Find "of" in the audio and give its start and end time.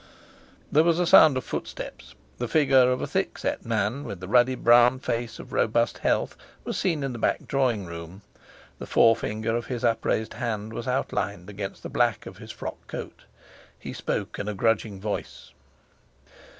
1.37-1.43, 2.91-3.03, 5.37-5.53, 9.55-9.67, 12.25-12.37